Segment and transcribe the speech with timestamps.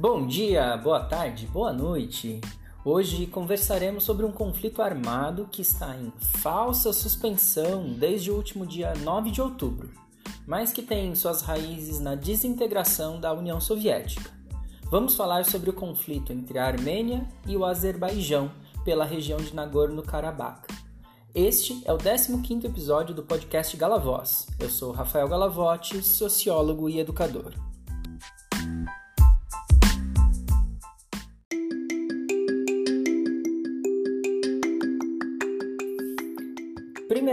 [0.00, 2.40] Bom dia, boa tarde, boa noite.
[2.82, 8.94] Hoje conversaremos sobre um conflito armado que está em falsa suspensão desde o último dia
[8.94, 9.90] 9 de outubro,
[10.46, 14.30] mas que tem suas raízes na desintegração da União Soviética.
[14.84, 18.50] Vamos falar sobre o conflito entre a Armênia e o Azerbaijão
[18.82, 20.66] pela região de Nagorno-Karabakh.
[21.34, 24.46] Este é o 15º episódio do podcast Galavoz.
[24.58, 27.52] Eu sou Rafael Galavotti, sociólogo e educador.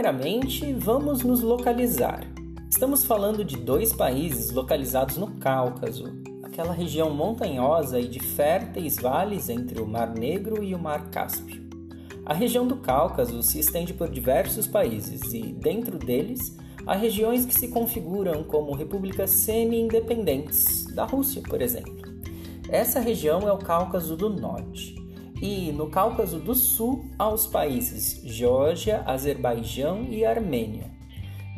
[0.08, 2.26] Primeiramente, vamos nos localizar.
[2.70, 6.04] Estamos falando de dois países localizados no Cáucaso,
[6.42, 11.62] aquela região montanhosa e de férteis vales entre o Mar Negro e o Mar Cáspio.
[12.24, 16.56] A região do Cáucaso se estende por diversos países e, dentro deles,
[16.86, 22.08] há regiões que se configuram como repúblicas semi-independentes, da Rússia, por exemplo.
[22.70, 24.97] Essa região é o Cáucaso do Norte
[25.40, 30.90] e no Cáucaso do Sul aos países Geórgia, Azerbaijão e Armênia.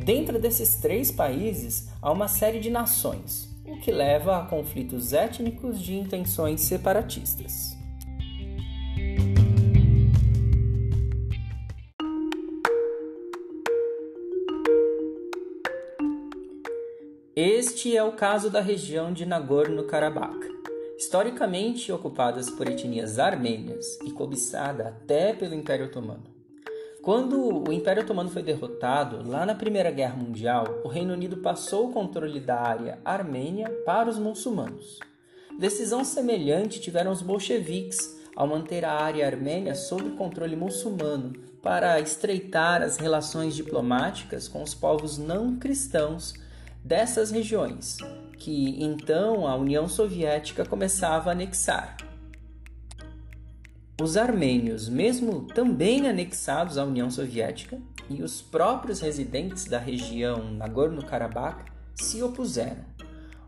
[0.04, 5.80] Dentro desses três países há uma série de nações, o que leva a conflitos étnicos
[5.80, 7.78] de intenções separatistas.
[17.36, 20.59] Este é o caso da região de Nagorno-Karabakh
[21.00, 26.24] historicamente ocupadas por etnias armênias e cobiçada até pelo Império Otomano.
[27.00, 31.88] Quando o Império Otomano foi derrotado, lá na Primeira Guerra Mundial, o Reino Unido passou
[31.88, 34.98] o controle da área armênia para os muçulmanos.
[35.58, 42.82] Decisão semelhante tiveram os bolcheviques ao manter a área armênia sob controle muçulmano para estreitar
[42.82, 46.34] as relações diplomáticas com os povos não cristãos
[46.84, 47.96] dessas regiões,
[48.40, 51.98] que então a União Soviética começava a anexar.
[54.00, 57.78] Os armênios, mesmo também anexados à União Soviética,
[58.08, 62.82] e os próprios residentes da região Nagorno-Karabakh se opuseram.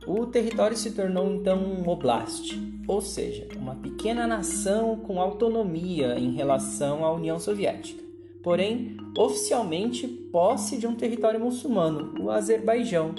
[0.06, 6.32] O território se tornou então um oblast, ou seja, uma pequena nação com autonomia em
[6.32, 8.02] relação à União Soviética.
[8.42, 13.14] Porém, oficialmente posse de um território muçulmano, o Azerbaijão,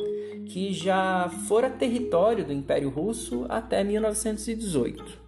[0.48, 5.24] que já fora território do Império Russo até 1918.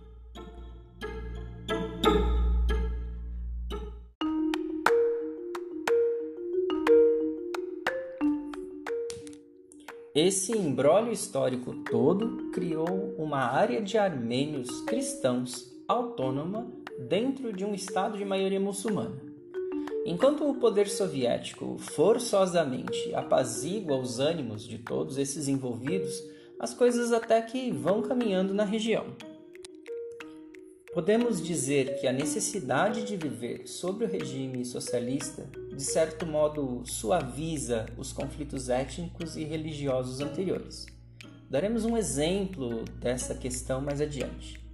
[10.16, 16.72] Esse embrólio histórico todo criou uma área de armênios cristãos autônoma
[17.10, 19.35] dentro de um estado de maioria muçulmana.
[20.08, 26.24] Enquanto o poder soviético forçosamente apazigua os ânimos de todos esses envolvidos,
[26.60, 29.16] as coisas até que vão caminhando na região.
[30.94, 37.88] Podemos dizer que a necessidade de viver sob o regime socialista, de certo modo, suaviza
[37.98, 40.86] os conflitos étnicos e religiosos anteriores.
[41.50, 44.65] Daremos um exemplo dessa questão mais adiante.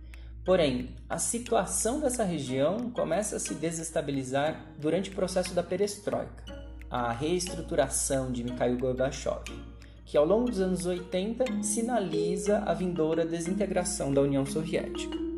[0.44, 6.44] Porém, a situação dessa região começa a se desestabilizar durante o processo da perestroika,
[6.90, 9.44] a reestruturação de Mikhail Gorbachev,
[10.04, 15.31] que ao longo dos anos 80 sinaliza a vindoura desintegração da União Soviética.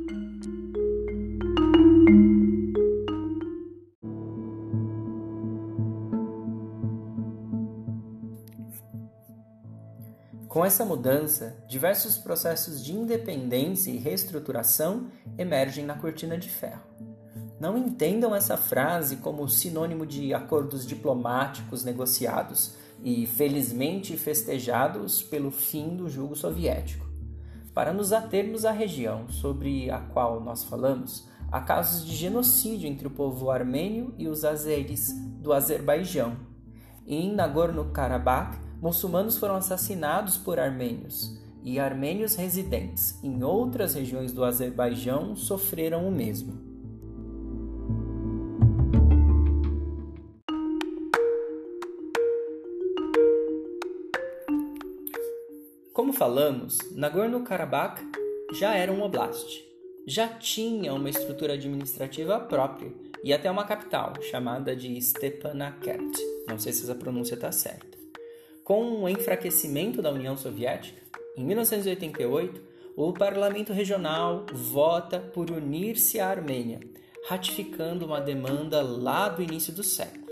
[10.63, 15.07] Com essa mudança, diversos processos de independência e reestruturação
[15.37, 16.83] emergem na cortina de ferro.
[17.59, 25.97] Não entendam essa frase como sinônimo de acordos diplomáticos negociados e felizmente festejados pelo fim
[25.97, 27.05] do jugo soviético.
[27.73, 33.05] Para nos atermos à região sobre a qual nós falamos, há casos de genocídio entre
[33.05, 36.37] o povo armênio e os azeris do Azerbaijão.
[37.05, 45.37] Em Nagorno-Karabakh, muçulmanos foram assassinados por armênios e armênios residentes em outras regiões do Azerbaijão
[45.37, 46.61] sofreram o mesmo.
[55.93, 58.01] Como falamos, Nagorno-Karabakh
[58.59, 59.63] já era um oblast,
[60.05, 62.91] já tinha uma estrutura administrativa própria
[63.23, 66.17] e até uma capital, chamada de Stepanakert.
[66.49, 67.92] Não sei se essa pronúncia está certa.
[68.63, 71.01] Com o enfraquecimento da União Soviética,
[71.35, 72.61] em 1988,
[72.95, 76.79] o parlamento regional vota por unir-se à Armênia,
[77.27, 80.23] ratificando uma demanda lá do início do século.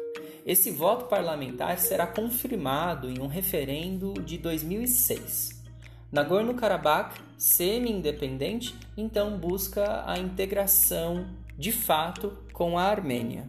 [0.46, 5.62] Esse voto parlamentar será confirmado em um referendo de 2006.
[6.10, 13.46] Nagorno-Karabakh, semi-independente, então busca a integração de fato com a Armênia.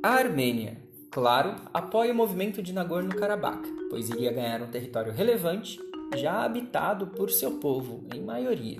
[0.00, 0.78] A Armênia,
[1.10, 5.80] claro, apoia o movimento de Nagorno-Karabakh, pois iria ganhar um território relevante,
[6.16, 8.78] já habitado por seu povo, em maioria.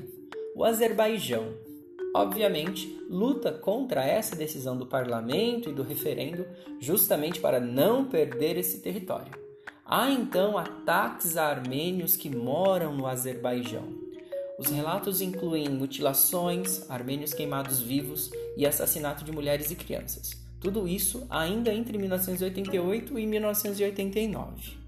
[0.54, 1.54] O Azerbaijão,
[2.14, 6.46] obviamente, luta contra essa decisão do parlamento e do referendo,
[6.78, 9.32] justamente para não perder esse território.
[9.84, 13.92] Há então ataques a armênios que moram no Azerbaijão.
[14.56, 20.47] Os relatos incluem mutilações, armênios queimados vivos e assassinato de mulheres e crianças.
[20.60, 24.78] Tudo isso ainda entre 1988 e 1989.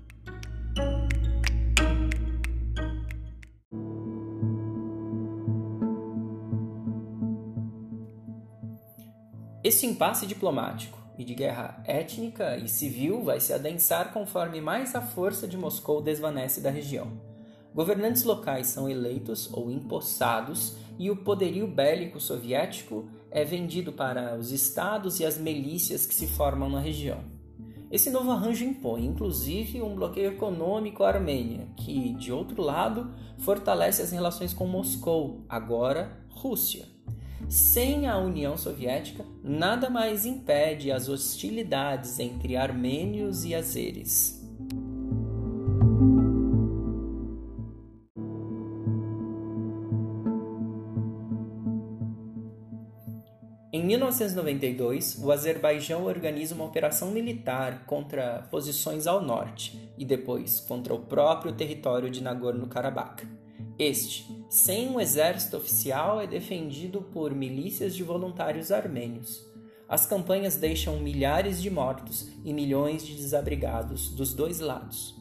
[9.63, 15.03] Esse impasse diplomático e de guerra étnica e civil vai se adensar conforme mais a
[15.03, 17.13] força de Moscou desvanece da região.
[17.73, 24.50] Governantes locais são eleitos ou empossados e o poderio bélico soviético é vendido para os
[24.50, 27.21] estados e as milícias que se formam na região.
[27.91, 34.00] Esse novo arranjo impõe, inclusive, um bloqueio econômico à Armênia, que, de outro lado, fortalece
[34.00, 36.87] as relações com Moscou, agora Rússia.
[37.49, 44.40] Sem a União Soviética, nada mais impede as hostilidades entre armênios e azeres.
[53.73, 60.93] Em 1992, o Azerbaijão organiza uma operação militar contra posições ao norte e depois contra
[60.93, 63.25] o próprio território de Nagorno-Karabakh.
[63.79, 69.41] Este, sem um exército oficial, é defendido por milícias de voluntários armênios.
[69.89, 75.15] As campanhas deixam milhares de mortos e milhões de desabrigados dos dois lados.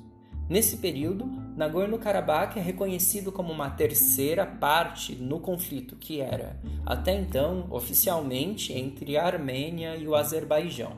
[0.50, 7.68] Nesse período, Nagorno-Karabakh é reconhecido como uma terceira parte no conflito que era, até então,
[7.70, 10.94] oficialmente entre a Armênia e o Azerbaijão.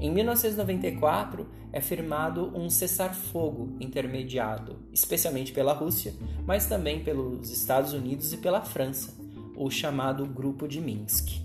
[0.00, 6.12] Em 1994, é firmado um cessar-fogo intermediado, especialmente pela Rússia,
[6.44, 9.14] mas também pelos Estados Unidos e pela França,
[9.54, 11.43] o chamado Grupo de Minsk.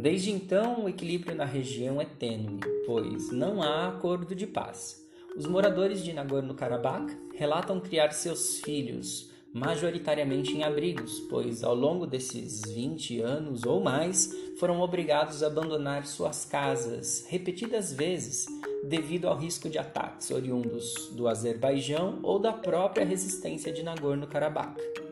[0.00, 5.06] Desde então, o equilíbrio na região é tênue, pois não há acordo de paz.
[5.36, 12.62] Os moradores de Nagorno-Karabakh relatam criar seus filhos majoritariamente em abrigos, pois ao longo desses
[12.72, 18.46] 20 anos ou mais foram obrigados a abandonar suas casas repetidas vezes
[18.82, 25.09] devido ao risco de ataques oriundos do Azerbaijão ou da própria resistência de Nagorno-Karabakh.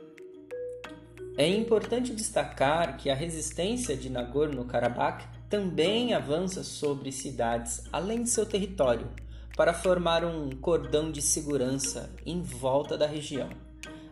[1.38, 8.44] É importante destacar que a resistência de Nagorno-Karabakh também avança sobre cidades além de seu
[8.44, 9.06] território,
[9.56, 13.49] para formar um cordão de segurança em volta da região.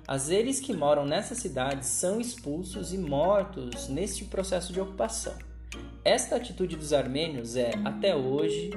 [0.06, 5.34] Azeres que moram nessas cidades são expulsos e mortos neste processo de ocupação.
[6.04, 8.70] Esta atitude dos armênios é, até hoje,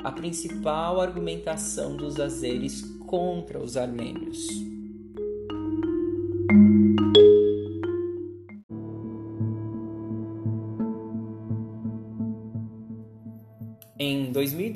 [0.00, 4.46] a principal argumentação dos azeres contra os armênios.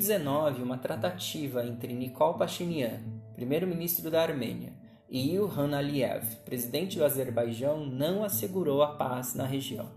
[0.09, 2.99] 2019, uma tratativa entre Nikol Pashinyan,
[3.35, 4.73] primeiro-ministro da Armênia,
[5.07, 9.87] e Ilham Aliyev, presidente do Azerbaijão, não assegurou a paz na região.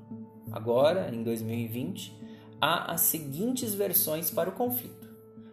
[0.51, 2.15] Agora, em 2020,
[2.61, 5.11] há as seguintes versões para o conflito.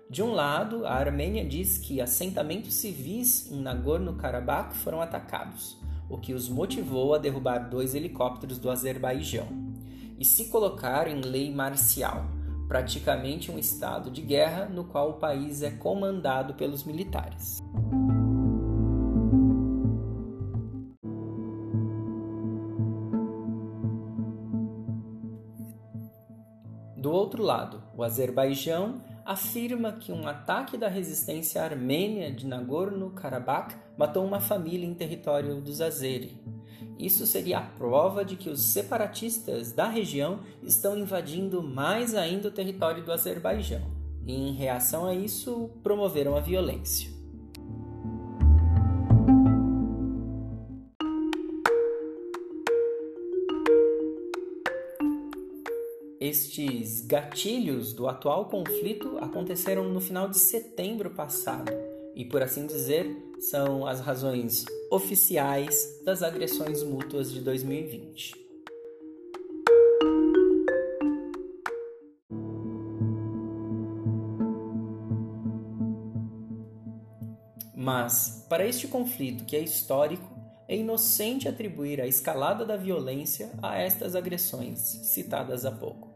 [0.09, 5.77] De um lado, a Armênia diz que assentamentos civis em Nagorno-Karabakh foram atacados,
[6.09, 9.47] o que os motivou a derrubar dois helicópteros do Azerbaijão
[10.19, 12.38] e se colocar em lei marcial
[12.69, 17.57] praticamente um estado de guerra no qual o país é comandado pelos militares.
[26.95, 34.23] Do outro lado, o Azerbaijão afirma que um ataque da resistência armênia de Nagorno-Karabakh matou
[34.23, 36.38] uma família em território dos Azeri,
[36.99, 42.51] isso seria a prova de que os separatistas da região estão invadindo mais ainda o
[42.51, 43.81] território do Azerbaijão.
[44.27, 47.09] E, em reação a isso, promoveram a violência.
[56.19, 61.71] Estes gatilhos do atual conflito aconteceram no final de setembro passado,
[62.15, 68.33] e, por assim dizer, são as razões oficiais das agressões mútuas de 2020.
[77.75, 80.37] Mas, para este conflito que é histórico,
[80.67, 86.07] é inocente atribuir a escalada da violência a estas agressões citadas há pouco.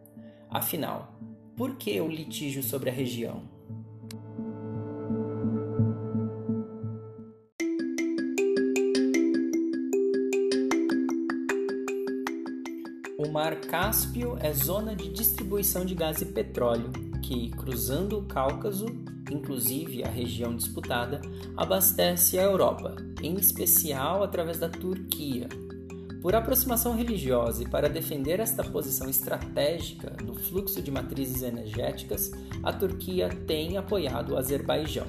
[0.49, 1.17] Afinal,
[1.57, 3.52] por que o litígio sobre a região?
[13.43, 16.89] Mar Cáspio é zona de distribuição de gás e petróleo
[17.21, 18.85] que, cruzando o Cáucaso,
[19.29, 21.19] inclusive a região disputada,
[21.57, 25.49] abastece a Europa, em especial através da Turquia.
[26.21, 32.31] Por aproximação religiosa e para defender esta posição estratégica do fluxo de matrizes energéticas,
[32.63, 35.07] a Turquia tem apoiado o Azerbaijão.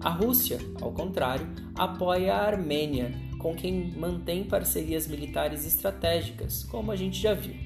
[0.00, 6.96] A Rússia, ao contrário, apoia a Armênia, com quem mantém parcerias militares estratégicas, como a
[6.96, 7.56] gente já viu.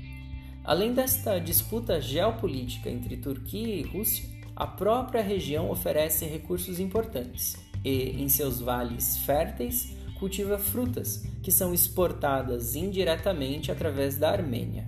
[0.64, 4.24] Além desta disputa geopolítica entre Turquia e Rússia,
[4.56, 11.74] a própria região oferece recursos importantes e, em seus vales férteis, cultiva frutas que são
[11.74, 14.86] exportadas indiretamente através da Armênia.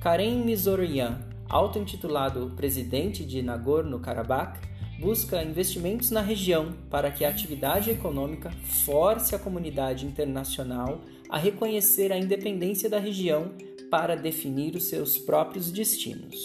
[0.00, 4.58] Karen Mizoryan, auto-intitulado presidente de Nagorno-Karabakh,
[4.98, 8.50] busca investimentos na região para que a atividade econômica
[8.84, 13.52] force a comunidade internacional a reconhecer a independência da região
[13.90, 16.36] para definir os seus próprios destinos.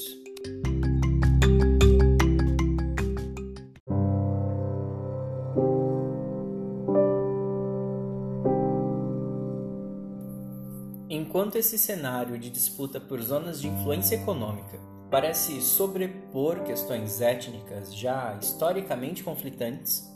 [11.09, 14.79] Enquanto esse cenário de disputa por zonas de influência econômica
[15.11, 20.09] parece sobrepor questões étnicas já historicamente conflitantes,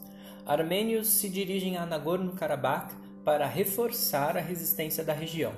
[0.46, 2.94] armênios se dirigem a Nagorno-Karabakh
[3.25, 5.52] para reforçar a resistência da região.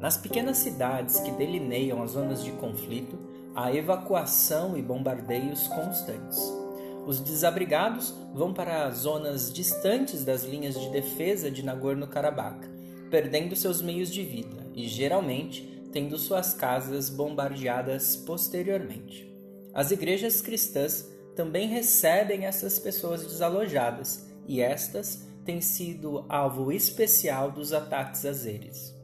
[0.00, 3.16] Nas pequenas cidades que delineiam as zonas de conflito,
[3.54, 6.52] há evacuação e bombardeios constantes.
[7.06, 12.68] Os desabrigados vão para zonas distantes das linhas de defesa de Nagorno-Karabakh,
[13.12, 19.34] perdendo seus meios de vida e, geralmente, tendo suas casas bombardeadas posteriormente.
[19.72, 27.72] As igrejas cristãs também recebem essas pessoas desalojadas e estas têm sido alvo especial dos
[27.72, 28.94] ataques azeres.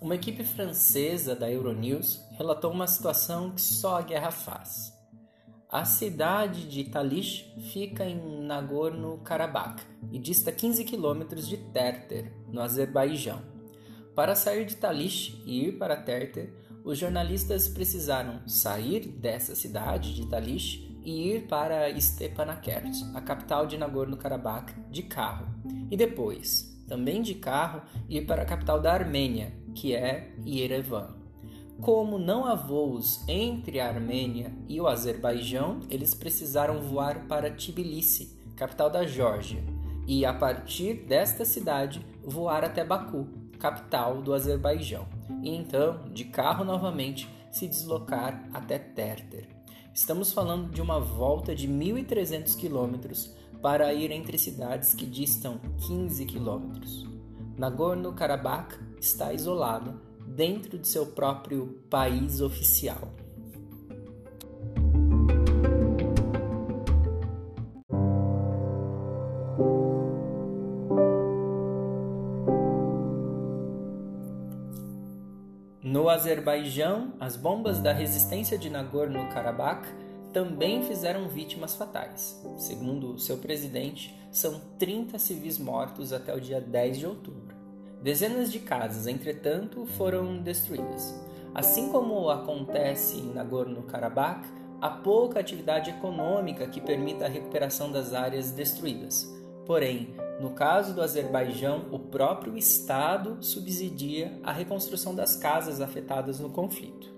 [0.00, 4.93] Uma equipe francesa da Euronews relatou uma situação que só a guerra faz.
[5.74, 13.42] A cidade de Talish fica em Nagorno-Karabakh e dista 15 quilômetros de Terter, no Azerbaijão.
[14.14, 16.54] Para sair de Talish e ir para Terter,
[16.84, 23.76] os jornalistas precisaram sair dessa cidade de Talish e ir para Stepanakert, a capital de
[23.76, 25.48] Nagorno-Karabakh, de carro,
[25.90, 31.23] e depois, também de carro, ir para a capital da Armênia, que é Yerevan.
[31.80, 38.38] Como não há voos entre a Armênia e o Azerbaijão, eles precisaram voar para Tbilisi,
[38.56, 39.62] capital da Geórgia,
[40.06, 43.26] e a partir desta cidade voar até Baku,
[43.58, 45.06] capital do Azerbaijão,
[45.42, 49.48] e então, de carro novamente, se deslocar até Terter.
[49.92, 56.24] Estamos falando de uma volta de 1.300 quilômetros para ir entre cidades que distam 15
[56.26, 57.06] quilômetros.
[57.56, 63.12] Nagorno-Karabakh está isolado dentro de seu próprio país oficial.
[75.82, 79.86] No Azerbaijão, as bombas da resistência de Nagorno-Karabakh
[80.32, 82.42] também fizeram vítimas fatais.
[82.56, 87.43] Segundo seu presidente, são 30 civis mortos até o dia 10 de outubro.
[88.04, 91.18] Dezenas de casas, entretanto, foram destruídas.
[91.54, 94.44] Assim como acontece em Nagorno-Karabakh,
[94.78, 99.26] há pouca atividade econômica que permita a recuperação das áreas destruídas.
[99.64, 106.50] Porém, no caso do Azerbaijão, o próprio Estado subsidia a reconstrução das casas afetadas no
[106.50, 107.10] conflito.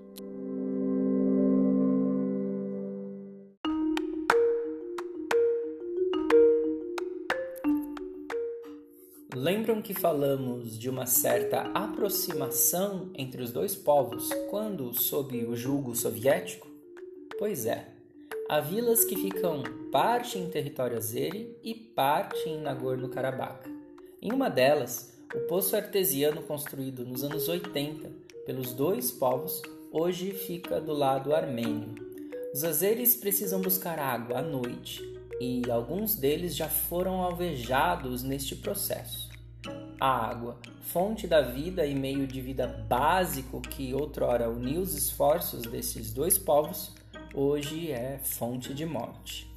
[9.47, 15.95] Lembram que falamos de uma certa aproximação entre os dois povos quando sob o julgo
[15.95, 16.67] soviético?
[17.39, 17.87] Pois é,
[18.51, 19.63] há vilas que ficam
[19.93, 23.71] parte em território azeri e parte em Nagorno-Karabakh.
[24.21, 28.11] Em uma delas, o poço artesiano construído nos anos 80
[28.45, 29.63] pelos dois povos
[29.93, 31.95] hoje fica do lado armênio.
[32.53, 35.05] Os azeres precisam buscar água à noite
[35.41, 39.26] e alguns deles já foram alvejados neste processo.
[39.99, 45.63] A água, fonte da vida e meio de vida básico que outrora uniu os esforços
[45.63, 46.95] desses dois povos,
[47.35, 49.51] hoje é fonte de morte.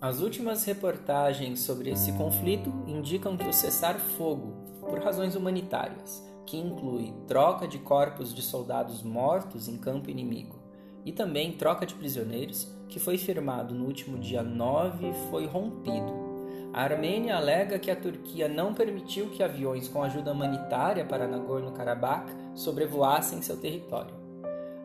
[0.00, 7.12] As últimas reportagens sobre esse conflito indicam que o cessar-fogo, por razões humanitárias, que inclui
[7.26, 10.62] troca de corpos de soldados mortos em campo inimigo
[11.04, 16.32] e também troca de prisioneiros, que foi firmado no último dia 9, foi rompido.
[16.72, 22.30] A Armênia alega que a Turquia não permitiu que aviões com ajuda humanitária para Nagorno-Karabakh
[22.54, 24.14] sobrevoassem seu território.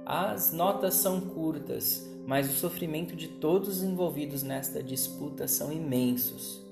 [0.06, 6.66] As notas são curtas, mas o sofrimento de todos os envolvidos nesta disputa são imensos.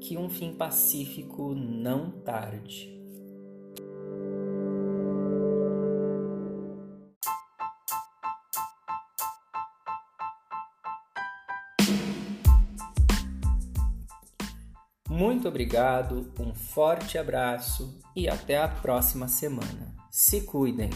[0.00, 2.99] Que um fim pacífico não tarde.
[15.50, 19.94] Obrigado, um forte abraço e até a próxima semana.
[20.10, 20.90] Se cuidem!